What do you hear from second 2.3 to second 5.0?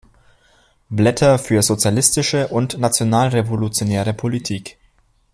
und nationalrevolutionäre Politik".